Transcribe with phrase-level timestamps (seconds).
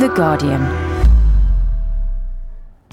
[0.00, 0.60] The Guardian.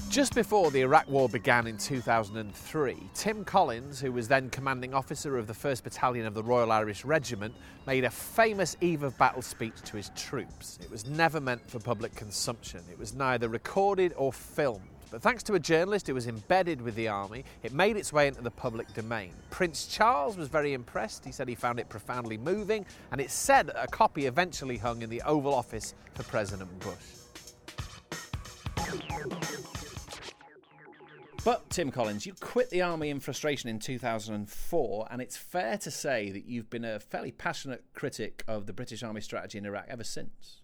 [0.08, 5.36] Just before the Iraq War began in 2003, Tim Collins, who was then commanding officer
[5.36, 7.56] of the 1st Battalion of the Royal Irish Regiment,
[7.88, 10.78] made a famous eve of battle speech to his troops.
[10.80, 14.91] It was never meant for public consumption, it was neither recorded or filmed.
[15.12, 18.28] But thanks to a journalist who was embedded with the army, it made its way
[18.28, 19.34] into the public domain.
[19.50, 21.22] Prince Charles was very impressed.
[21.22, 25.02] He said he found it profoundly moving, and it's said that a copy eventually hung
[25.02, 26.96] in the Oval Office for President Bush.
[31.44, 35.90] But, Tim Collins, you quit the army in frustration in 2004, and it's fair to
[35.90, 39.84] say that you've been a fairly passionate critic of the British Army strategy in Iraq
[39.90, 40.61] ever since.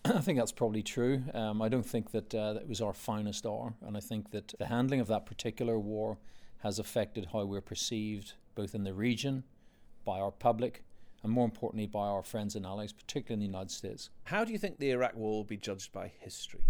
[0.04, 1.22] I think that's probably true.
[1.34, 4.54] Um, I don't think that uh, that was our finest hour, and I think that
[4.58, 6.18] the handling of that particular war
[6.58, 9.44] has affected how we're perceived both in the region,
[10.04, 10.82] by our public,
[11.22, 14.10] and more importantly, by our friends and allies, particularly in the United States.
[14.24, 16.64] How do you think the Iraq War will be judged by history?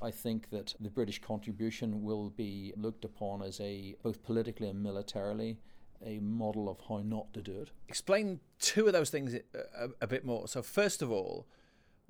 [0.00, 4.82] I think that the British contribution will be looked upon as a both politically and
[4.82, 5.58] militarily
[6.04, 7.70] a model of how not to do it.
[7.88, 9.40] Explain two of those things a,
[9.76, 10.46] a, a bit more.
[10.46, 11.48] So, first of all,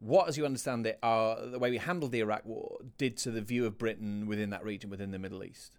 [0.00, 3.30] what, as you understand it, are the way we handled the Iraq War did to
[3.30, 5.76] the view of Britain within that region, within the Middle East?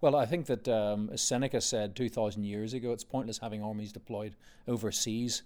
[0.00, 3.92] Well, I think that, um, as Seneca said 2,000 years ago, it's pointless having armies
[3.92, 4.34] deployed
[4.66, 5.42] overseas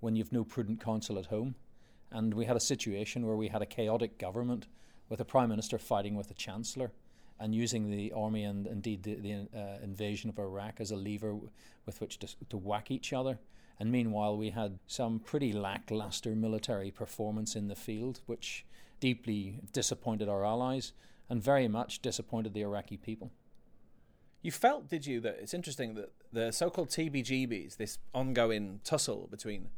[0.00, 1.54] when you've no prudent counsel at home.
[2.10, 4.66] And we had a situation where we had a chaotic government
[5.08, 6.90] with a prime minister fighting with a chancellor
[7.38, 11.34] and using the army and indeed the, the uh, invasion of Iraq as a lever
[11.86, 13.38] with which to, to whack each other.
[13.78, 18.64] And meanwhile, we had some pretty lackluster military performance in the field, which
[19.00, 20.92] deeply disappointed our allies
[21.28, 23.32] and very much disappointed the Iraqi people.
[24.42, 29.28] You felt, did you, that it's interesting that the so called TBGBs, this ongoing tussle
[29.30, 29.68] between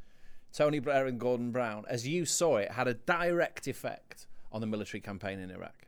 [0.52, 4.66] Tony Blair and Gordon Brown, as you saw it, had a direct effect on the
[4.66, 5.86] military campaign in Iraq?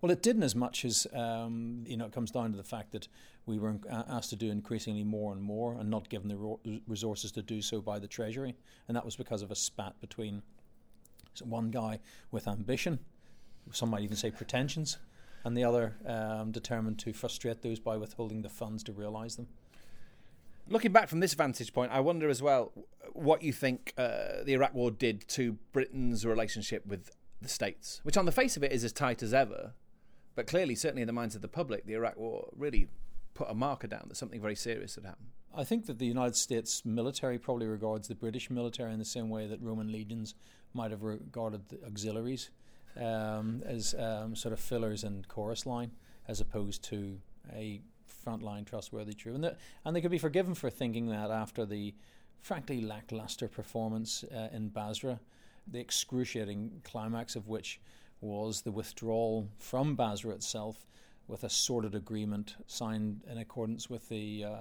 [0.00, 2.06] Well, it didn't as much as um, you know.
[2.06, 3.06] It comes down to the fact that
[3.44, 7.42] we were asked to do increasingly more and more, and not given the resources to
[7.42, 8.56] do so by the Treasury,
[8.88, 10.42] and that was because of a spat between
[11.44, 12.98] one guy with ambition,
[13.72, 14.98] some might even say pretensions,
[15.44, 19.48] and the other um, determined to frustrate those by withholding the funds to realise them.
[20.68, 22.72] Looking back from this vantage point, I wonder as well
[23.12, 27.10] what you think uh, the Iraq War did to Britain's relationship with
[27.40, 29.72] the states, which on the face of it is as tight as ever,
[30.34, 32.88] but clearly, certainly in the minds of the public, the Iraq War really
[33.34, 35.28] put a marker down that something very serious had happened.
[35.54, 39.28] I think that the United States military probably regards the British military in the same
[39.28, 40.34] way that Roman legions
[40.74, 42.50] might have regarded the auxiliaries
[42.96, 45.90] um, as um, sort of fillers and chorus line,
[46.28, 47.18] as opposed to
[47.52, 47.80] a
[48.24, 49.34] frontline trustworthy troop.
[49.36, 51.94] And, and they could be forgiven for thinking that after the
[52.40, 55.18] frankly lackluster performance uh, in Basra
[55.66, 57.80] the excruciating climax of which
[58.20, 60.86] was the withdrawal from Basra itself
[61.26, 64.56] with a sordid agreement signed in accordance with the uh,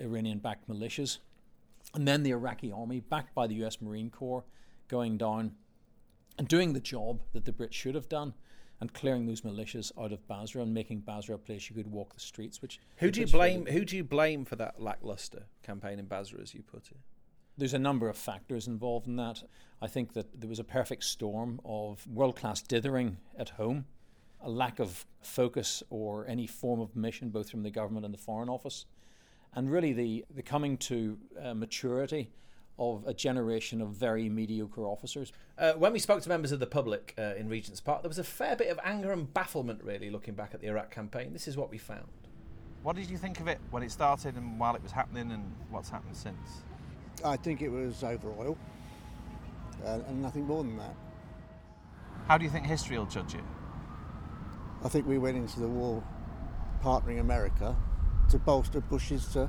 [0.00, 1.18] Iranian backed militias.
[1.94, 4.44] And then the Iraqi army, backed by the US Marine Corps,
[4.88, 5.52] going down
[6.38, 8.34] and doing the job that the Brits should have done
[8.80, 12.14] and clearing those militias out of Basra and making Basra a place you could walk
[12.14, 12.62] the streets.
[12.62, 13.66] Which who do you blame?
[13.66, 16.98] Who do you blame for that lackluster campaign in Basra, as you put it?
[17.58, 19.42] There's a number of factors involved in that.
[19.82, 23.86] I think that there was a perfect storm of world class dithering at home,
[24.40, 28.18] a lack of focus or any form of mission, both from the government and the
[28.18, 28.86] Foreign Office,
[29.52, 32.30] and really the, the coming to uh, maturity
[32.78, 35.32] of a generation of very mediocre officers.
[35.58, 38.20] Uh, when we spoke to members of the public uh, in Regent's Park, there was
[38.20, 41.32] a fair bit of anger and bafflement, really, looking back at the Iraq campaign.
[41.32, 42.06] This is what we found.
[42.84, 45.52] What did you think of it when it started and while it was happening, and
[45.70, 46.62] what's happened since?
[47.24, 48.56] I think it was over oil
[49.84, 50.94] uh, and nothing more than that.
[52.26, 53.44] How do you think history will judge it?
[54.84, 56.02] I think we went into the war
[56.82, 57.74] partnering America
[58.30, 59.48] to bolster Bush's uh,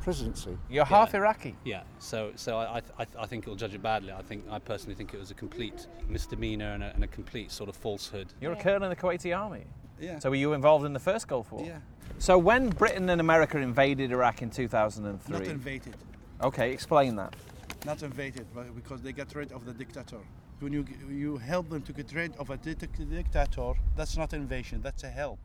[0.00, 0.56] presidency.
[0.70, 1.54] You're half Iraqi.
[1.64, 4.12] Yeah, so so I, I, I think it'll judge it badly.
[4.12, 7.52] I think I personally think it was a complete misdemeanor and a, and a complete
[7.52, 8.32] sort of falsehood.
[8.40, 9.64] You're a colonel in the Kuwaiti army.
[10.00, 10.18] Yeah.
[10.18, 11.64] So were you involved in the first Gulf War?
[11.66, 11.78] Yeah.
[12.18, 15.32] So when Britain and America invaded Iraq in 2003.
[15.32, 15.94] Not invaded.
[16.40, 17.34] Okay, explain that.
[17.84, 20.18] Not invaded, but because they get rid of the dictator.
[20.60, 24.80] When you you help them to get rid of a dictator, that's not invasion.
[24.80, 25.38] That's a help.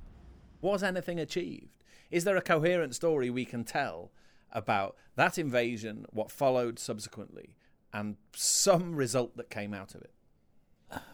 [0.62, 1.84] Was anything achieved?
[2.12, 4.12] Is there a coherent story we can tell
[4.52, 7.56] about that invasion, what followed subsequently,
[7.92, 10.14] and some result that came out of it?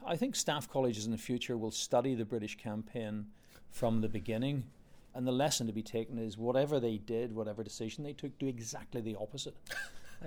[0.06, 3.28] I think staff colleges in the future will study the British campaign
[3.70, 4.66] from the beginning
[5.14, 8.48] and the lesson to be taken is whatever they did, whatever decision they took, do
[8.48, 9.56] exactly the opposite.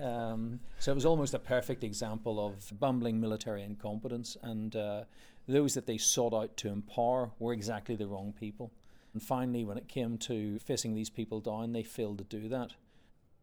[0.01, 5.03] Um, so it was almost a perfect example of bumbling military incompetence, and uh,
[5.47, 8.71] those that they sought out to empower were exactly the wrong people.
[9.13, 12.71] And finally, when it came to facing these people down, they failed to do that.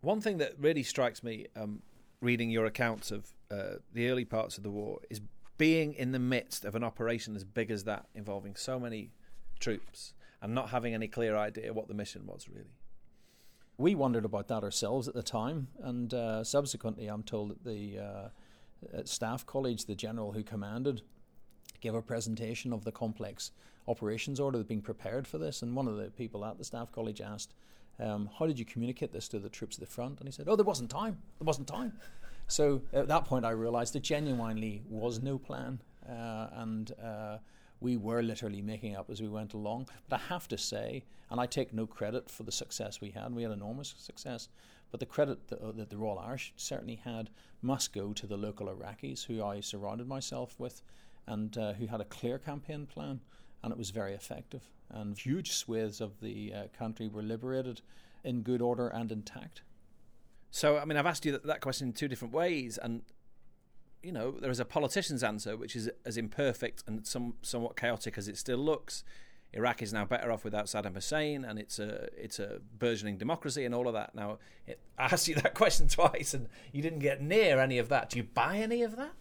[0.00, 1.82] One thing that really strikes me, um,
[2.20, 5.20] reading your accounts of uh, the early parts of the war, is
[5.56, 9.10] being in the midst of an operation as big as that, involving so many
[9.60, 12.76] troops, and not having any clear idea what the mission was really.
[13.78, 17.98] We wondered about that ourselves at the time, and uh, subsequently, I'm told that the
[17.98, 18.28] uh,
[18.96, 21.02] at Staff College, the general who commanded,
[21.80, 23.52] gave a presentation of the complex
[23.88, 25.62] operations order being prepared for this.
[25.62, 27.54] And one of the people at the Staff College asked,
[27.98, 30.18] um, How did you communicate this to the troops at the front?
[30.18, 31.18] And he said, Oh, there wasn't time.
[31.38, 31.92] There wasn't time.
[32.46, 35.80] So at that point, I realized there genuinely was no plan.
[36.08, 37.38] Uh, and uh,
[37.80, 39.88] we were literally making up as we went along.
[40.08, 43.34] But I have to say, and I take no credit for the success we had,
[43.34, 44.48] we had enormous success,
[44.90, 47.30] but the credit that, uh, that the Royal Irish certainly had
[47.62, 50.82] must go to the local Iraqis who I surrounded myself with
[51.26, 53.20] and uh, who had a clear campaign plan,
[53.62, 54.62] and it was very effective.
[54.90, 57.82] And huge swathes of the uh, country were liberated
[58.24, 59.62] in good order and intact.
[60.50, 63.02] So, I mean, I've asked you that, that question in two different ways, and
[64.02, 68.16] you know, there is a politician's answer, which is as imperfect and some, somewhat chaotic
[68.16, 69.04] as it still looks.
[69.52, 73.64] Iraq is now better off without Saddam Hussein, and it's a it's a burgeoning democracy
[73.64, 74.14] and all of that.
[74.14, 77.88] Now, it, I asked you that question twice, and you didn't get near any of
[77.88, 78.10] that.
[78.10, 79.12] Do you buy any of that?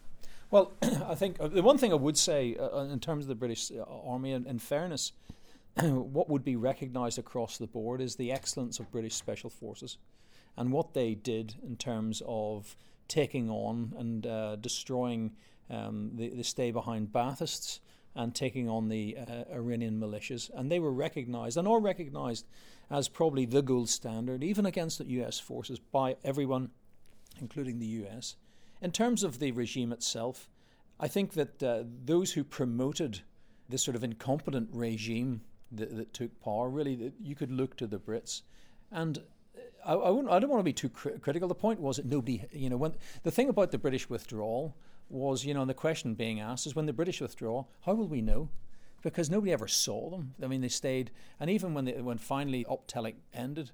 [0.51, 3.29] Well, I think uh, the one thing I would say uh, uh, in terms of
[3.29, 5.13] the British uh, Army, in, in fairness,
[5.81, 9.97] what would be recognised across the board is the excellence of British Special Forces
[10.57, 12.75] and what they did in terms of
[13.09, 15.31] taking on and uh, destroying
[15.69, 17.79] um, the, the stay behind Baathists
[18.15, 20.49] and taking on the uh, Iranian militias.
[20.53, 22.45] And they were recognized and are recognized
[22.89, 26.69] as probably the gold standard, even against the US forces, by everyone,
[27.39, 28.35] including the US.
[28.81, 30.49] In terms of the regime itself,
[30.99, 33.21] I think that uh, those who promoted
[33.67, 35.41] this sort of incompetent regime
[35.71, 38.41] that, that took power, really, you could look to the Brits.
[38.91, 39.19] And
[39.85, 41.47] I, I, I don't want to be too cri- critical.
[41.47, 44.75] The point was that nobody, you know, when the thing about the British withdrawal
[45.09, 48.07] was, you know, and the question being asked is when the British withdraw, how will
[48.07, 48.49] we know?
[49.01, 50.33] Because nobody ever saw them.
[50.43, 53.71] I mean, they stayed, and even when they, when finally Op Telic ended,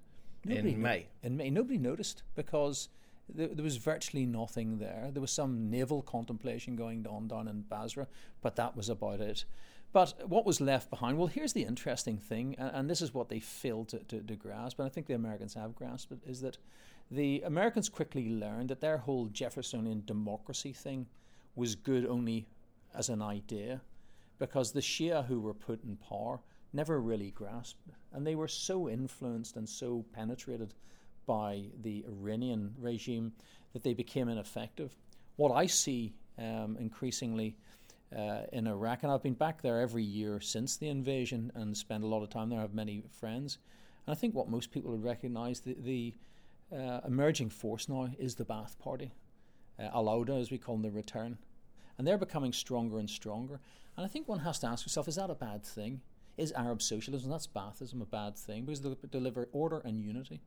[0.74, 2.90] in May, in May, nobody noticed because
[3.33, 5.10] there, there, was virtually nothing there.
[5.12, 8.07] There was some navel contemplation going on down in Basra,
[8.42, 9.45] but that was about it.
[9.94, 11.18] But what was left behind?
[11.18, 14.36] Well, here's the interesting thing, and, and this is what they failed to, to, to,
[14.36, 16.57] grasp, and I think the Americans have grasped it, is that
[17.10, 21.07] the Americans quickly learned that their whole Jeffersonian democracy thing
[21.56, 22.48] was good only
[22.94, 23.81] as an idea,
[24.38, 26.42] because the Shia who were put in power
[26.74, 27.80] never really grasped.
[28.12, 30.74] And they were so influenced and so penetrated
[31.25, 33.33] by the Iranian regime
[33.74, 34.95] that they became ineffective.
[35.36, 37.57] What I see um, increasingly
[38.16, 42.04] uh, in Iraq, and I've been back there every year since the invasion and spent
[42.04, 42.60] a lot of time there.
[42.60, 43.57] I have many friends,
[44.06, 46.13] and I think what most people would recognise the, the
[46.75, 49.12] uh, emerging force now is the Ba'ath Party,
[49.80, 51.38] uh, Al-Auda as we call them, the return,
[51.98, 53.60] and they're becoming stronger and stronger.
[53.98, 56.01] And I think one has to ask yourself: Is that a bad thing?
[56.38, 60.42] Is Arab socialism, that's Baathism, a bad thing because they deliver order and unity?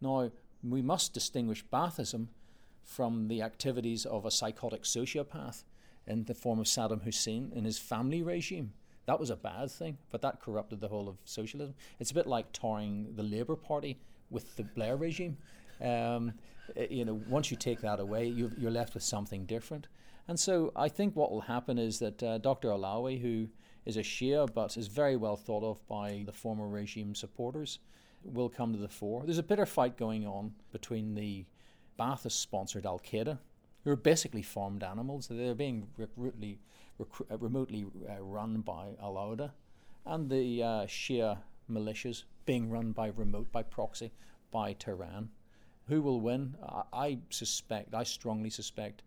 [0.00, 0.30] Now
[0.62, 2.28] we must distinguish Baathism
[2.82, 5.64] from the activities of a psychotic sociopath
[6.06, 8.72] in the form of Saddam Hussein and his family regime.
[9.06, 11.74] That was a bad thing, but that corrupted the whole of socialism.
[12.00, 13.98] It's a bit like tarring the Labour Party
[14.30, 15.36] with the Blair regime.
[15.80, 16.32] Um,
[16.76, 19.86] eh, you know, once you take that away, you are left with something different.
[20.28, 22.68] And so I think what will happen is that uh, Dr.
[22.68, 23.48] Allawi, who
[23.84, 27.78] is a Shia but is very well thought of by the former regime supporters,
[28.32, 29.22] will come to the fore.
[29.24, 31.46] There's a bitter fight going on between the
[31.98, 33.38] Ba'athist sponsored Al Qaeda
[33.86, 35.28] who are basically farmed animals.
[35.30, 36.58] They're being remotely,
[37.00, 39.52] uh, remotely uh, run by Al Qaeda,
[40.04, 41.38] and the uh, Shia
[41.70, 44.12] militias being run by remote, by proxy,
[44.50, 45.28] by Tehran.
[45.86, 46.56] Who will win?
[46.68, 49.02] I, I suspect, I strongly suspect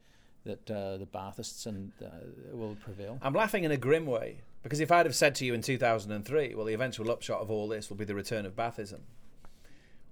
[0.45, 2.07] that uh, the Baathists and uh,
[2.53, 3.19] will prevail.
[3.21, 6.55] I'm laughing in a grim way because if I'd have said to you in 2003,
[6.55, 9.01] well, the eventual upshot of all this will be the return of Baathism,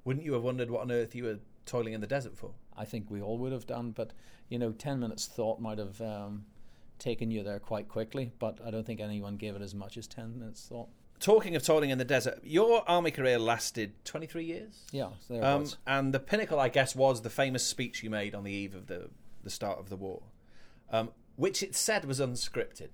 [0.05, 2.51] wouldn't you have wondered what on earth you were toiling in the desert for?
[2.77, 4.11] I think we all would have done, but
[4.49, 6.45] you know, 10 minutes thought might have um,
[6.99, 10.07] taken you there quite quickly, but I don't think anyone gave it as much as
[10.07, 10.87] 10 minutes thought.
[11.19, 14.85] Talking of toiling in the desert, your army career lasted 23 years?
[14.91, 15.77] Yeah, there um, was.
[15.87, 18.85] And the pinnacle, I guess, was the famous speech you made on the eve of
[18.85, 19.09] the,
[19.43, 20.21] the start of the war,
[20.91, 22.91] um, which it said was unscripted.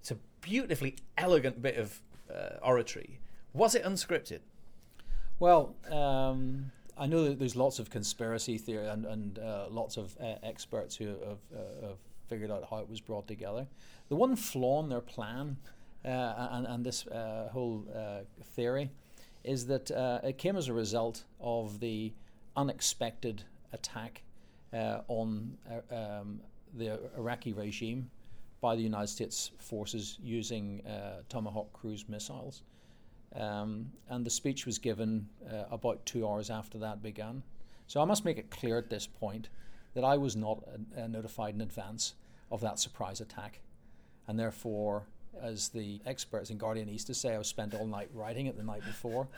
[0.00, 2.00] It's a beautifully elegant bit of
[2.32, 3.20] uh, oratory.
[3.52, 4.40] Was it unscripted?
[5.40, 10.16] Well, um, I know that there's lots of conspiracy theory and, and uh, lots of
[10.20, 13.66] uh, experts who have, uh, have, figured out how it was brought together.
[14.10, 15.56] The one flaw in their plan
[16.04, 17.86] uh, and, and this uh, whole
[18.54, 18.90] theory
[19.44, 19.90] is that
[20.22, 22.12] it came as a result of the
[22.54, 24.24] unexpected attack
[24.74, 25.56] on
[25.90, 26.40] um,
[26.76, 28.10] the Iraqi regime
[28.60, 30.82] by the United States forces using
[31.28, 32.62] Tomahawk cruise missiles.
[33.34, 37.42] Um, and the speech was given uh, about two hours after that began.
[37.86, 39.48] So I must make it clear at this point
[39.94, 40.62] that I was not
[40.96, 42.14] uh, notified in advance
[42.50, 43.60] of that surprise attack.
[44.26, 45.06] And therefore,
[45.42, 48.62] as the experts in Guardian East to say, I spent all night writing it the
[48.62, 49.28] night before.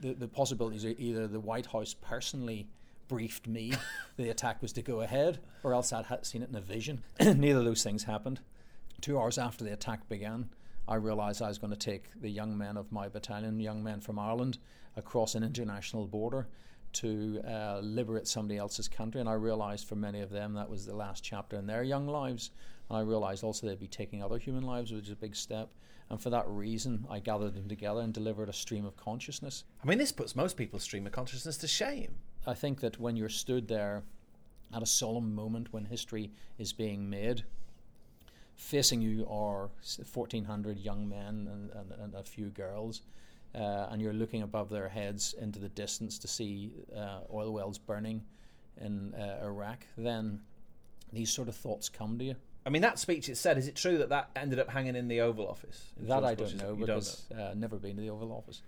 [0.00, 2.68] the, the possibilities are either the White House personally
[3.10, 3.72] briefed me
[4.16, 7.02] the attack was to go ahead, or else I'd seen it in a vision.
[7.20, 8.38] Neither of those things happened.
[9.00, 10.48] Two hours after the attack began,
[10.86, 14.00] I realised I was going to take the young men of my battalion, young men
[14.00, 14.58] from Ireland,
[14.96, 16.46] across an international border
[16.92, 19.20] to uh, liberate somebody else's country.
[19.20, 22.06] And I realised for many of them that was the last chapter in their young
[22.06, 22.52] lives.
[22.88, 25.72] And I realised also they'd be taking other human lives, which is a big step.
[26.10, 29.64] And for that reason, I gathered them together and delivered a stream of consciousness.
[29.82, 32.16] I mean, this puts most people's stream of consciousness to shame.
[32.46, 34.02] I think that when you're stood there
[34.72, 37.44] at a solemn moment when history is being made,
[38.56, 43.02] facing you are 1,400 young men and, and, and a few girls.
[43.52, 47.78] Uh, and you're looking above their heads into the distance to see uh, oil wells
[47.78, 48.22] burning
[48.80, 50.40] in uh, Iraq, then
[51.12, 52.36] these sort of thoughts come to you.
[52.64, 55.08] I mean, that speech it said, is it true that that ended up hanging in
[55.08, 55.92] the Oval Office?
[56.02, 58.62] That I don't know because I've uh, never been to the Oval Office.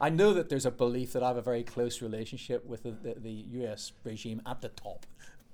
[0.00, 2.92] I know that there's a belief that I have a very close relationship with the,
[2.92, 5.06] the, the US regime at the top,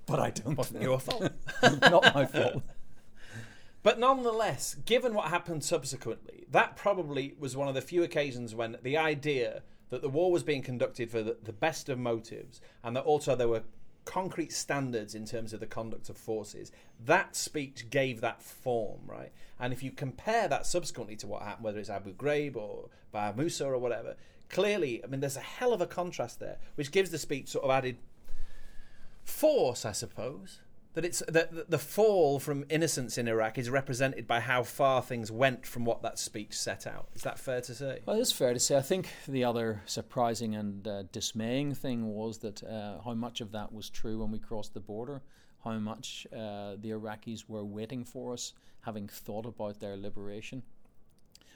[0.05, 0.55] but I don't.
[0.55, 1.31] Wasn't your fault.
[1.81, 2.63] Not my fault.
[3.81, 8.77] But nonetheless, given what happened subsequently, that probably was one of the few occasions when
[8.81, 12.95] the idea that the war was being conducted for the, the best of motives and
[12.95, 13.61] that also there were
[14.05, 16.71] concrete standards in terms of the conduct of forces,
[17.03, 19.31] that speech gave that form, right?
[19.59, 23.33] And if you compare that subsequently to what happened, whether it's Abu Ghraib or Baha
[23.33, 24.15] Mousa or whatever,
[24.55, 27.65] clearly, I mean, there's a hell of a contrast there, which gives the speech sort
[27.65, 27.97] of added
[29.23, 30.59] force, I suppose
[30.95, 35.29] that it's that the fall from innocence in Iraq is represented by how far things
[35.29, 37.09] went from what that speech set out.
[37.13, 37.99] Is that fair to say?
[38.05, 38.77] Well, it's fair to say.
[38.77, 43.51] I think the other surprising and uh, dismaying thing was that uh, how much of
[43.51, 45.21] that was true when we crossed the border,
[45.63, 50.63] how much uh, the Iraqis were waiting for us, having thought about their liberation.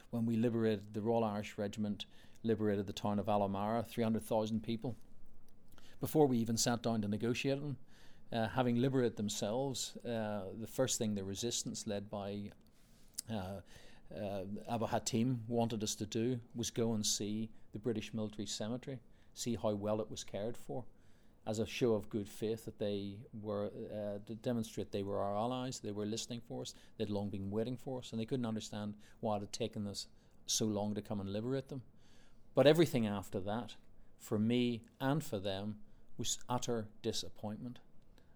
[0.09, 2.05] When we liberated the Royal Irish Regiment,
[2.43, 4.95] liberated the town of Al Amarah, 300,000 people.
[5.99, 7.77] Before we even sat down to negotiate them,
[8.31, 12.51] uh, having liberated themselves, uh, the first thing the resistance led by
[13.31, 13.61] uh,
[14.15, 18.99] uh, Abu Hatim wanted us to do was go and see the British military cemetery,
[19.33, 20.85] see how well it was cared for,
[21.47, 25.35] as a show of good faith that they were uh, to demonstrate they were our
[25.35, 28.45] allies, they were listening for us, they'd long been waiting for us, and they couldn't
[28.45, 30.07] understand why it had taken us
[30.45, 31.81] so long to come and liberate them.
[32.55, 33.75] But everything after that,
[34.17, 35.75] for me and for them,
[36.17, 37.79] was utter disappointment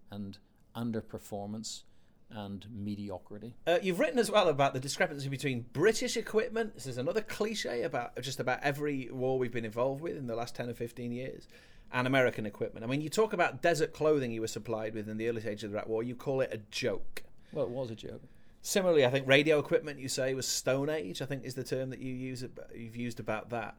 [0.10, 0.38] and
[0.76, 1.84] underperformance
[2.30, 3.56] and mediocrity.
[3.68, 6.74] Uh, you've written as well about the discrepancy between British equipment.
[6.74, 10.36] This is another cliche about just about every war we've been involved with in the
[10.36, 11.48] last 10 or 15 years.
[11.92, 12.84] And American equipment.
[12.84, 15.66] I mean, you talk about desert clothing you were supplied with in the early stages
[15.66, 16.02] of the Iraq War.
[16.02, 17.22] You call it a joke.
[17.52, 18.24] Well, it was a joke.
[18.64, 21.22] Similarly, I think radio equipment you say was Stone Age.
[21.22, 22.44] I think is the term that you use.
[22.76, 23.76] You've used about that.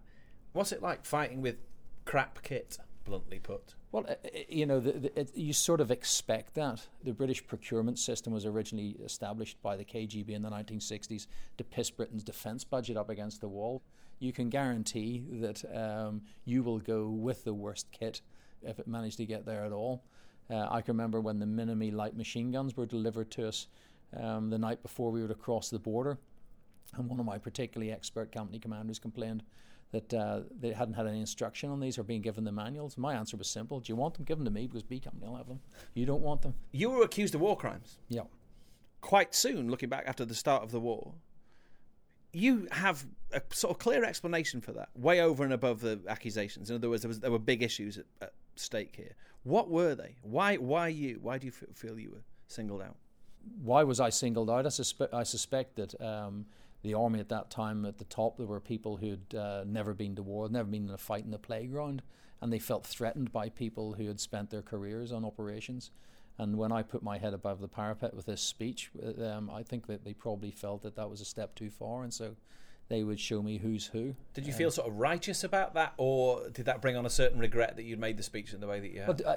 [0.55, 1.57] What's it like fighting with
[2.05, 2.79] crap kit?
[3.05, 3.75] Bluntly put.
[3.91, 6.87] Well, uh, uh, you know, the, the, it, you sort of expect that.
[7.03, 11.27] The British procurement system was originally established by the KGB in the 1960s
[11.59, 13.83] to piss Britain's defence budget up against the wall.
[14.21, 18.21] You can guarantee that um, you will go with the worst kit
[18.63, 20.05] if it managed to get there at all.
[20.49, 23.67] Uh, I can remember when the Minimi light machine guns were delivered to us
[24.17, 26.17] um, the night before we were to cross the border,
[26.97, 29.43] and one of my particularly expert company commanders complained
[29.95, 32.99] that uh, they hadn't had any instruction on these or being given the manuals.
[32.99, 34.25] My answer was simple: Do you want them?
[34.25, 35.61] Give them to me because B Company will have them.
[35.95, 36.55] You don't want them.
[36.73, 37.99] You were accused of war crimes.
[38.09, 38.23] Yeah.
[39.01, 41.13] Quite soon, looking back after the start of the war,
[42.33, 46.71] you have a sort of clear explanation for that, way over and above the accusations.
[46.71, 49.15] In other words, there, was, there were big issues at, at stake here.
[49.43, 50.17] What were they?
[50.23, 50.57] Why?
[50.57, 51.19] Why you?
[51.23, 52.97] Why do you feel you were singled out?
[53.63, 54.65] Why was I singled out?
[54.67, 56.01] I, suspe- I suspect that.
[56.01, 56.47] Um,
[56.85, 60.15] the army at that time at the top there were people who'd uh, never been
[60.15, 62.03] to war, never been in a fight in the playground,
[62.41, 65.91] and they felt threatened by people who had spent their careers on operations.
[66.39, 69.63] And when I put my head above the parapet with this speech, uh, um, I
[69.63, 72.37] think that they probably felt that that was a step too far, and so
[72.89, 74.15] they would show me who's who.
[74.35, 77.39] Did you feel sort of righteous about that, or did that bring on a certain
[77.39, 79.07] regret that you'd made the speech in the way that you had?
[79.07, 79.31] But uh,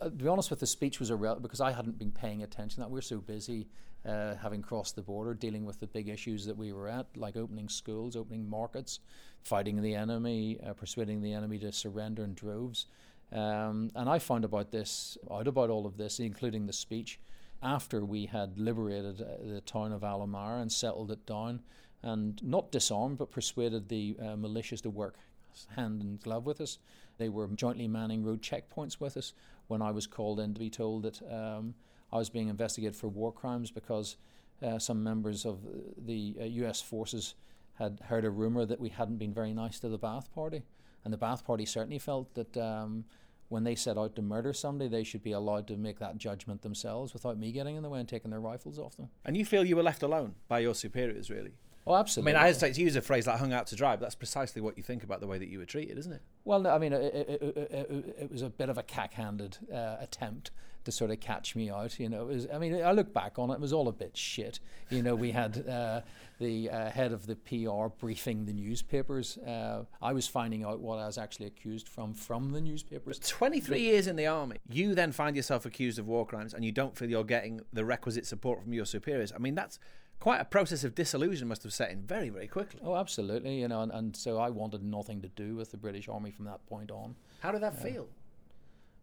[0.00, 2.80] uh, to be honest with the speech was irrelevant because I hadn't been paying attention.
[2.80, 3.68] That we were so busy
[4.06, 7.36] uh, having crossed the border, dealing with the big issues that we were at, like
[7.36, 9.00] opening schools, opening markets,
[9.42, 12.86] fighting the enemy, uh, persuading the enemy to surrender in droves.
[13.32, 17.20] Um, and I found about this, out about all of this, including the speech,
[17.62, 21.60] after we had liberated uh, the town of Al Amarah and settled it down,
[22.02, 25.16] and not disarmed, but persuaded the uh, militias to work
[25.76, 26.78] hand in glove with us.
[27.18, 29.32] They were jointly manning road checkpoints with us
[29.68, 31.74] when I was called in to be told that um,
[32.12, 34.16] I was being investigated for war crimes because
[34.62, 35.58] uh, some members of
[35.98, 37.34] the uh, US forces
[37.74, 40.62] had heard a rumour that we hadn't been very nice to the Ba'ath Party.
[41.04, 43.04] And the Ba'ath Party certainly felt that um,
[43.48, 46.62] when they set out to murder somebody, they should be allowed to make that judgment
[46.62, 49.08] themselves without me getting in the way and taking their rifles off them.
[49.24, 51.52] and you feel you were left alone by your superiors, really?
[51.90, 52.32] Oh, absolutely.
[52.32, 54.14] I mean, I hesitate to use a phrase like "hung out to dry," but that's
[54.14, 56.22] precisely what you think about the way that you were treated, isn't it?
[56.44, 59.58] Well, no, I mean, it, it, it, it, it was a bit of a cack-handed
[59.72, 60.52] uh, attempt
[60.84, 61.98] to sort of catch me out.
[61.98, 63.92] You know, it was, I mean, I look back on it; it was all a
[63.92, 64.60] bit shit.
[64.88, 66.02] You know, we had uh,
[66.38, 69.36] the uh, head of the PR briefing the newspapers.
[69.38, 73.18] Uh, I was finding out what I was actually accused from from the newspapers.
[73.18, 76.70] 23 years in the army, you then find yourself accused of war crimes and you
[76.70, 79.32] don't feel you're getting the requisite support from your superiors.
[79.34, 79.80] I mean, that's
[80.20, 82.80] quite a process of disillusion must have set in very, very quickly.
[82.84, 83.60] Oh, absolutely.
[83.60, 86.44] You know, and, and so I wanted nothing to do with the British Army from
[86.44, 87.16] that point on.
[87.40, 88.06] How did that feel?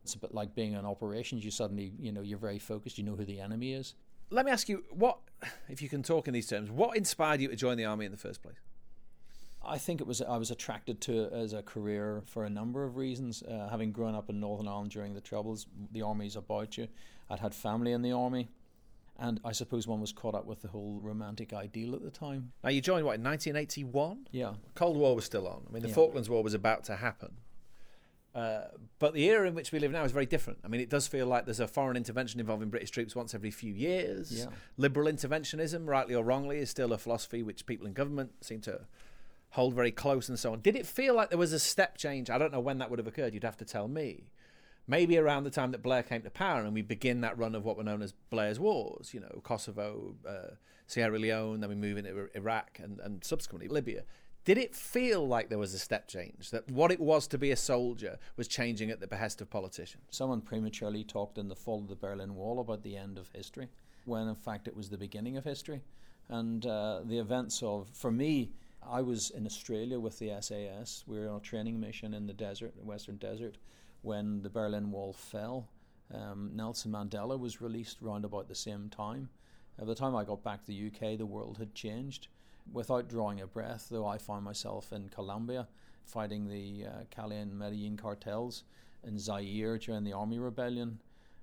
[0.04, 1.44] It's a bit like being in operations.
[1.44, 2.98] You suddenly, you know, you're very focused.
[2.98, 3.96] You know who the enemy is.
[4.30, 5.18] Let me ask you, what,
[5.68, 8.12] if you can talk in these terms, what inspired you to join the army in
[8.12, 8.58] the first place?
[9.66, 12.86] I think it was I was attracted to it as a career for a number
[12.86, 13.44] of reasons.
[13.44, 16.88] Uh, having grown up in Northern Ireland during the Troubles, the army's about you.
[17.30, 18.48] I'd had family in the army,
[19.20, 22.52] and I suppose one was caught up with the whole romantic ideal at the time.
[22.64, 24.28] Now, you joined, what, in 1981?
[24.32, 25.64] Yeah, Cold War was still on.
[25.70, 25.96] I mean, the Yeah.
[25.96, 27.38] Falklands War was about to happen.
[28.36, 28.66] Uh,
[29.00, 30.60] but the era in which we live now is very different.
[30.64, 33.50] I mean, it does feel like there's a foreign intervention involving British troops once every
[33.50, 34.32] few years.
[34.32, 34.46] Yeah.
[34.78, 38.82] Liberal interventionism, rightly or wrongly, is still a philosophy which people in government seem to
[39.52, 40.60] hold very close and so on.
[40.62, 42.30] Did it feel like there was a step change?
[42.30, 43.34] I don't know when that would have occurred.
[43.34, 44.26] You'd have to tell me.
[44.88, 47.66] Maybe around the time that Blair came to power and we begin that run of
[47.66, 50.56] what were known as Blair's wars, you know, Kosovo, uh,
[50.88, 54.04] Sierra Leone, then we move into Iraq and, and subsequently Libya.
[54.46, 56.52] Did it feel like there was a step change?
[56.52, 60.06] That what it was to be a soldier was changing at the behest of politicians?
[60.10, 63.68] someone prematurely talked in the fall of the Berlin Wall about the end of history,
[64.06, 65.82] when in fact it was the beginning of history.
[66.30, 71.04] And uh, the events of, for me, I was in Australia with the SAS.
[71.08, 73.58] We were on a training mission in the desert, the Western Desert,
[74.08, 75.68] when the Berlin Wall fell.
[76.14, 79.28] Um, Nelson Mandela was released round about the same time.
[79.78, 82.30] By the time I got back to the UK, the world had changed.
[82.72, 85.68] Without drawing a breath, though, I found myself in Colombia
[86.06, 88.64] fighting the uh, Cali and Medellin cartels,
[89.04, 91.00] in Zaire during the army rebellion,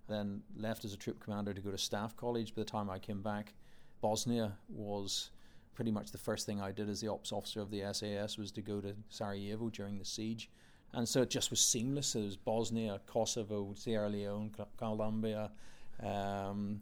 [0.09, 2.55] then left as a troop commander to go to staff college.
[2.55, 3.53] By the time I came back,
[4.01, 5.31] Bosnia was
[5.75, 8.51] pretty much the first thing I did as the ops officer of the SAS was
[8.53, 10.51] to go to Sarajevo during the siege.
[10.95, 12.15] And so it just was seamless.
[12.15, 15.51] It was Bosnia, Kosovo, Sierra Leone, Colombia,
[16.03, 16.81] um,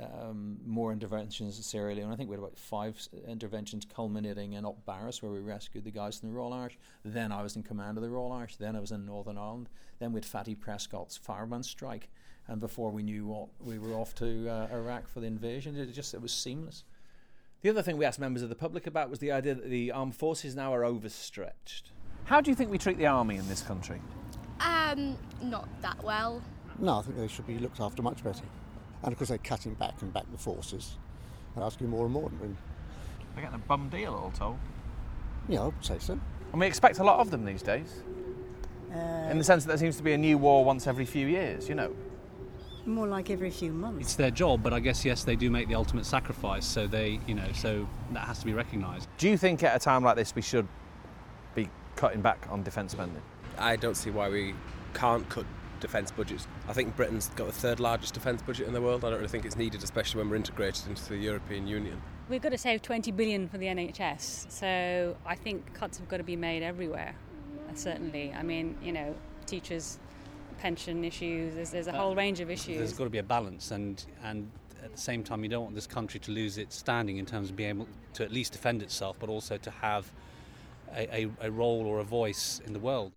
[0.00, 2.12] um, more interventions in Sierra Leone.
[2.12, 5.90] I think we had about five interventions culminating in Op Barras, where we rescued the
[5.90, 6.78] guys from the Royal Irish.
[7.04, 8.56] Then I was in command of the Royal Irish.
[8.56, 9.68] Then I was in Northern Ireland.
[9.98, 12.08] Then we had Fatty Prescott's fireman strike.
[12.46, 15.76] And before we knew what, we were off to uh, Iraq for the invasion.
[15.76, 16.84] It just it was seamless.
[17.62, 19.92] The other thing we asked members of the public about was the idea that the
[19.92, 21.90] armed forces now are overstretched.
[22.24, 24.00] How do you think we treat the army in this country?
[24.60, 26.42] Um, not that well.
[26.78, 28.44] No, I think they should be looked after much better.
[29.02, 30.96] And of course, they're cutting back and back the forces
[31.54, 32.28] and asking more and more.
[32.28, 32.56] And,
[33.34, 34.58] They're getting a bum deal, all told.
[35.48, 36.18] yeah, I would say so.
[36.52, 38.02] And we expect a lot of them these days.
[39.30, 41.68] in the sense that there seems to be a new war once every few years,
[41.68, 41.94] you know.
[42.86, 44.00] More like every few months.
[44.00, 46.64] It's their job, but I guess yes, they do make the ultimate sacrifice.
[46.66, 49.08] So they, you know, so that has to be recognised.
[49.18, 50.70] Do you think at a time like this we should be
[52.00, 53.20] cutting back on defence spending?
[53.58, 54.54] I don't see why we
[54.94, 55.44] can't cut
[55.80, 56.46] defence budgets.
[56.66, 59.04] I think Britain's got the third largest defence budget in the world.
[59.04, 62.00] I don't really think it's needed, especially when we're integrated into the European Union.
[62.30, 66.16] We've got to save 20 billion for the NHS, so I think cuts have got
[66.18, 67.14] to be made everywhere.
[67.68, 69.98] uh, Certainly, I mean, you know, teachers,
[70.58, 71.54] pension issues.
[71.54, 72.78] There's, there's a whole range of issues.
[72.78, 74.50] There's got to be a balance, and and
[74.82, 77.50] at the same time, you don't want this country to lose its standing in terms
[77.50, 80.10] of being able to at least defend itself, but also to have
[80.94, 83.12] a, a, a role or a voice in the world.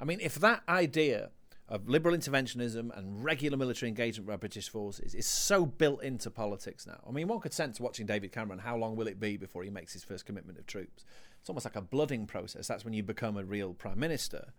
[0.00, 1.30] I mean, if that idea
[1.72, 6.86] of liberal interventionism and regular military engagement by British forces is so built into politics
[6.86, 7.00] now.
[7.08, 9.70] I mean, one could sense watching David Cameron how long will it be before he
[9.70, 11.06] makes his first commitment of troops?
[11.40, 12.66] It's almost like a blooding process.
[12.66, 14.52] That's when you become a real prime minister.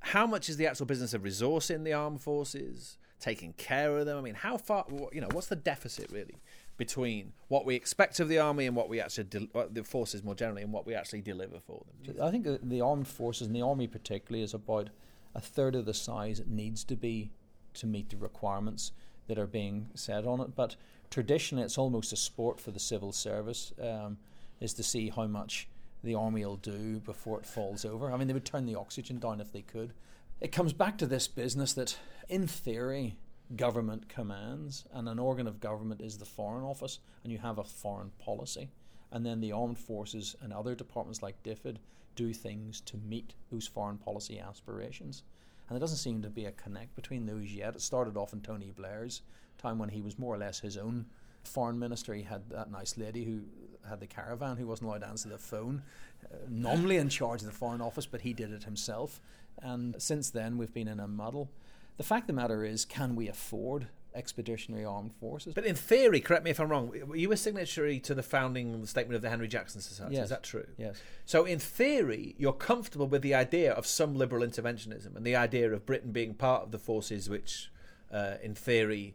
[0.00, 4.18] How much is the actual business of resourcing the armed forces, taking care of them?
[4.18, 6.42] I mean, how far, you know, what's the deficit really
[6.76, 10.34] between what we expect of the army and what we actually, de- the forces more
[10.34, 12.16] generally, and what we actually deliver for them?
[12.22, 14.90] I think the armed forces and the army particularly is about
[15.34, 17.30] a third of the size it needs to be
[17.74, 18.92] to meet the requirements
[19.28, 20.54] that are being set on it.
[20.54, 20.76] But
[21.10, 24.18] traditionally, it's almost a sport for the civil service, um,
[24.60, 25.68] is to see how much
[26.04, 28.10] the army will do before it falls over.
[28.10, 29.92] I mean, they would turn the oxygen down if they could.
[30.40, 31.96] It comes back to this business that,
[32.28, 33.16] in theory,
[33.56, 37.64] government commands, and an organ of government is the Foreign Office, and you have a
[37.64, 38.70] foreign policy.
[39.10, 41.76] And then the armed forces and other departments like DFID
[42.16, 45.22] do things to meet those foreign policy aspirations.
[45.68, 47.74] And there doesn't seem to be a connect between those yet.
[47.74, 49.22] It started off in Tony Blair's
[49.58, 51.06] time when he was more or less his own
[51.44, 52.14] foreign minister.
[52.14, 53.40] He had that nice lady who
[53.88, 55.82] had the caravan who wasn't allowed to answer the phone,
[56.24, 59.20] uh, nominally in charge of the Foreign Office, but he did it himself.
[59.60, 61.50] And since then, we've been in a muddle.
[61.96, 65.54] The fact of the matter is, can we afford Expeditionary Armed Forces.
[65.54, 68.84] But in theory, correct me if I'm wrong, were you a signatory to the founding
[68.86, 70.16] statement of the Henry Jackson Society?
[70.16, 70.24] Yes.
[70.24, 70.66] Is that true?
[70.76, 71.00] Yes.
[71.24, 75.72] So in theory, you're comfortable with the idea of some liberal interventionism and the idea
[75.72, 77.70] of Britain being part of the forces which,
[78.12, 79.14] uh, in theory,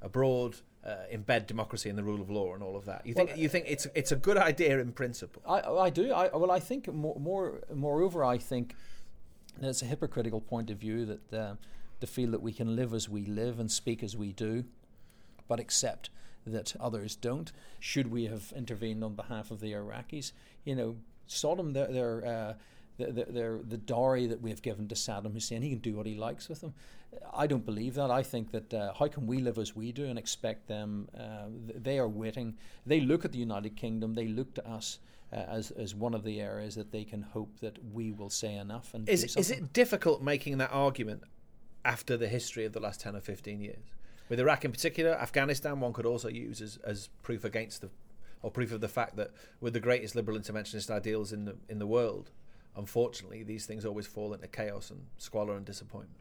[0.00, 0.56] abroad.
[0.84, 3.04] Uh, embed democracy and the rule of law and all of that.
[3.04, 5.42] You think Well, you think it's it's a good idea in principle.
[5.44, 6.12] I, I do.
[6.12, 8.76] I, well, I think more, more, moreover, I think
[9.60, 11.54] it's a hypocritical point of view that uh,
[12.00, 14.64] to feel that we can live as we live and speak as we do,
[15.48, 16.10] but accept
[16.46, 17.52] that others don't.
[17.80, 20.32] Should we have intervened on behalf of the Iraqis?
[20.64, 20.96] You know,
[21.28, 22.54] Saddam, they're, they're, uh,
[22.98, 25.62] they're, they're the dowry that we have given to Saddam Hussein.
[25.62, 26.74] He can do what he likes with them.
[27.34, 28.10] I don't believe that.
[28.10, 31.08] I think that uh, how can we live as we do and expect them?
[31.18, 32.56] Uh, they are waiting.
[32.84, 34.14] They look at the United Kingdom.
[34.14, 34.98] They look to us
[35.32, 38.54] uh, as as one of the areas that they can hope that we will say
[38.54, 41.22] enough and Is is it difficult making that argument
[41.86, 43.84] after the history of the last ten or fifteen years?
[44.28, 47.90] With Iraq in particular, Afghanistan, one could also use as, as proof against the,
[48.42, 51.78] or proof of the fact that with the greatest liberal interventionist ideals in the in
[51.78, 52.30] the world,
[52.74, 56.18] unfortunately, these things always fall into chaos and squalor and disappointment.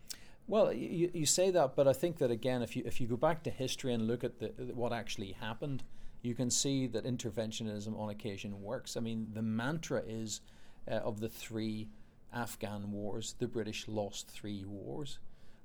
[0.48, 3.18] Well, you, you say that, but I think that again, if you if you go
[3.18, 5.84] back to history and look at the, what actually happened,
[6.22, 8.96] you can see that interventionism on occasion works.
[8.96, 10.42] I mean, the mantra is
[10.88, 11.90] uh, of the three
[12.32, 15.20] Afghan wars, the British lost three wars,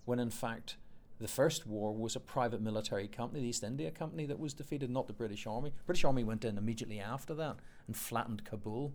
[0.05, 0.77] when in fact
[1.21, 4.91] the first war was a private military company, the East India Company, that was defeated,
[4.91, 5.73] not the British Army.
[5.85, 8.95] British Army went in immediately after that and flattened Kabul.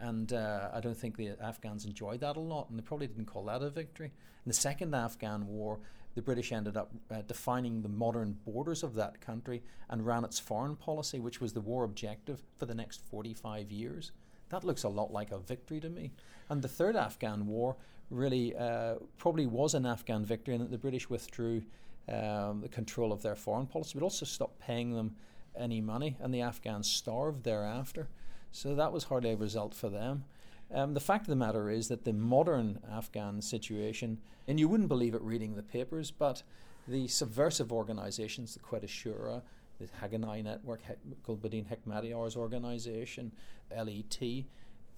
[0.00, 3.26] And uh, I don't think the Afghans enjoyed that a lot, and they probably didn't
[3.26, 4.06] call that a victory.
[4.06, 5.78] In the second Afghan war,
[6.14, 10.40] the British ended up uh, defining the modern borders of that country and ran its
[10.40, 14.10] foreign policy, which was the war objective for the next 45 years.
[14.50, 16.12] That looks a lot like a victory to me.
[16.48, 17.76] And the third Afghan war
[18.10, 21.62] really uh, probably was an Afghan victory, in that the British withdrew
[22.08, 25.14] um, the control of their foreign policy, but also stopped paying them
[25.56, 28.08] any money, and the Afghans starved thereafter.
[28.52, 30.24] So that was hardly a result for them.
[30.72, 34.88] Um, the fact of the matter is that the modern Afghan situation, and you wouldn't
[34.88, 36.42] believe it reading the papers, but
[36.86, 39.42] the subversive organizations, the Quetta Shura,
[39.86, 40.82] the Haqqani Network,
[41.26, 43.32] Gulbuddin Hekmatyar's organization,
[43.70, 44.44] LET,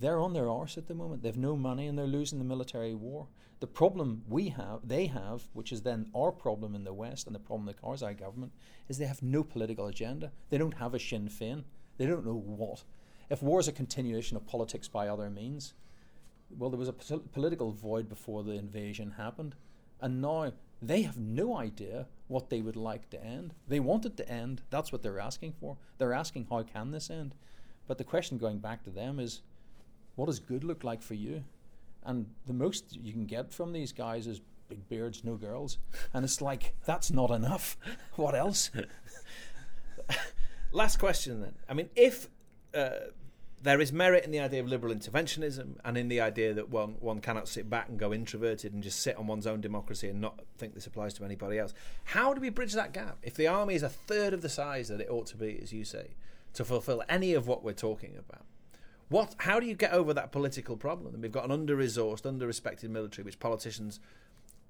[0.00, 1.22] they're on their arse at the moment.
[1.22, 3.28] They've no money and they're losing the military war.
[3.60, 7.34] The problem we have, they have, which is then our problem in the West and
[7.34, 8.52] the problem of the Karzai government,
[8.88, 10.32] is they have no political agenda.
[10.50, 11.62] They don't have a Sinn Féin.
[11.96, 12.82] They don't know what.
[13.30, 15.74] If war is a continuation of politics by other means,
[16.50, 19.54] well, there was a political void before the invasion happened,
[20.00, 23.54] and now they have no idea what they would like to end.
[23.68, 24.62] They want it to end.
[24.70, 25.76] That's what they're asking for.
[25.98, 27.36] They're asking, how can this end?
[27.86, 29.42] But the question going back to them is,
[30.16, 31.44] what does good look like for you?
[32.04, 35.78] And the most you can get from these guys is big beards, no girls.
[36.12, 37.76] And it's like, that's not enough.
[38.16, 38.70] What else?
[40.72, 41.54] Last question then.
[41.68, 42.28] I mean, if
[42.74, 42.90] uh,
[43.62, 46.96] there is merit in the idea of liberal interventionism and in the idea that one
[47.00, 50.20] one cannot sit back and go introverted and just sit on one's own democracy and
[50.20, 51.72] not think this applies to anybody else.
[52.04, 53.18] How do we bridge that gap?
[53.22, 55.72] If the army is a third of the size that it ought to be, as
[55.72, 56.14] you say,
[56.54, 58.44] to fulfil any of what we're talking about,
[59.08, 59.34] what?
[59.38, 61.20] How do you get over that political problem?
[61.20, 64.00] We've got an under-resourced, under-respected military, which politicians,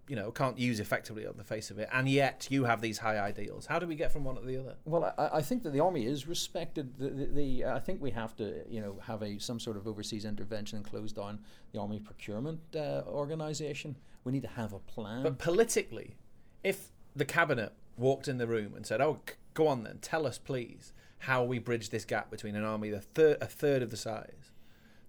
[0.09, 2.99] you know, can't use effectively on the face of it, and yet you have these
[2.99, 3.67] high ideals.
[3.67, 4.75] How do we get from one to the other?
[4.85, 6.99] Well, I, I think that the army is respected.
[6.99, 9.87] The, the, the I think we have to, you know, have a some sort of
[9.87, 11.41] overseas intervention and close down
[11.73, 15.23] the army procurement uh, organisation, We need to have a plan.
[15.23, 16.17] But politically,
[16.65, 20.27] if the cabinet walked in the room and said, "Oh, c- go on then, tell
[20.27, 23.91] us please how we bridge this gap between an army the third a third of
[23.91, 24.51] the size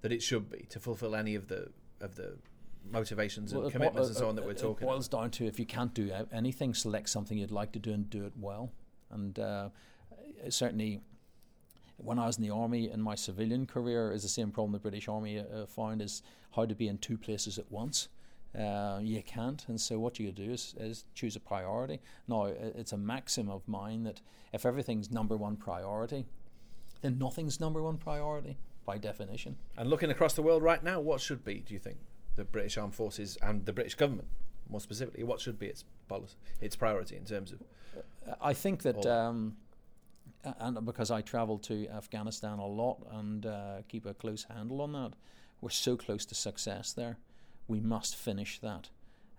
[0.02, 2.38] that it should be to fulfil any of the of the
[2.92, 4.88] motivations and Well, commitments bo- and so on that we're talking.
[4.88, 7.94] it boils down to if you can't do anything, select something you'd like to do
[7.94, 8.72] and do it well.
[9.12, 9.70] And uh,
[10.50, 11.02] certainly,
[11.98, 14.80] when I was in the army in my civilian career, is the same problem the
[14.80, 16.22] British Army uh, found is
[16.56, 18.10] how to be in two places at once.
[18.58, 22.00] Uh, you can't, and so what you do is, is choose a priority.
[22.28, 26.26] Now, it's a maxim of mine that if everything's number one priority,
[27.02, 29.56] then nothing's number one priority by definition.
[29.76, 31.98] And looking across the world right now, what should be, do you think,
[32.36, 34.28] the British Armed Forces and the British government,
[34.70, 37.60] more specifically, what should be its policy, its priority in terms of?
[38.42, 39.58] I think that, um,
[40.44, 44.94] and because I travel to Afghanistan a lot and uh, keep a close handle on
[44.94, 45.14] that,
[45.62, 47.18] we're so close to success there.
[47.68, 48.90] We must finish that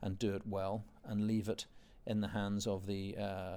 [0.01, 1.67] and do it well and leave it
[2.07, 3.57] in the hands of the uh,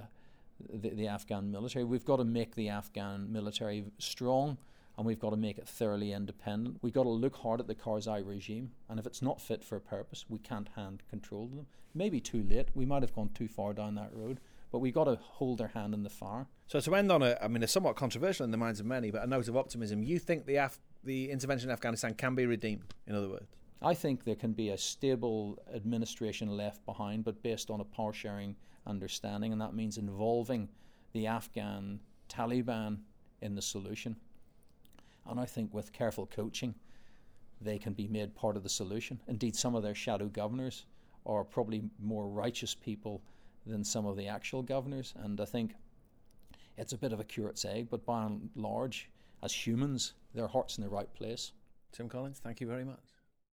[0.72, 1.84] the, the Afghan military.
[1.84, 4.58] We've got to make the Afghan military strong
[4.98, 6.78] and we've got to make it thoroughly independent.
[6.82, 9.76] We've got to look hard at the Karzai regime, and if it's not fit for
[9.76, 11.66] a purpose, we can't hand control to them.
[11.94, 12.68] Maybe too late.
[12.74, 14.40] We might have gone too far down that road,
[14.72, 16.46] but we've got to hold their hand in the fire.
[16.66, 19.12] So to end on a, I mean, it's somewhat controversial in the minds of many,
[19.12, 20.02] but a note of optimism.
[20.02, 22.92] You think the Af- the intervention in Afghanistan can be redeemed?
[23.06, 23.46] In other words,
[23.80, 28.12] I think there can be a stable administration left behind, but based on a power
[28.12, 30.68] sharing understanding, and that means involving
[31.12, 32.98] the Afghan Taliban
[33.40, 34.16] in the solution.
[35.28, 36.74] And I think with careful coaching,
[37.60, 39.20] they can be made part of the solution.
[39.28, 40.86] Indeed, some of their shadow governors
[41.26, 43.20] are probably more righteous people
[43.66, 45.74] than some of the actual governors, and I think
[46.76, 49.10] it's a bit of a curate's egg, but by and large,
[49.42, 51.52] as humans, their heart's in the right place.
[51.92, 53.17] Tim Collins, thank you very much.